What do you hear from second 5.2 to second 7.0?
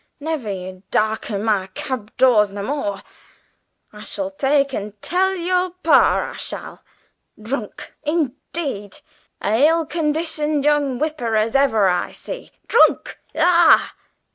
your par, I shall.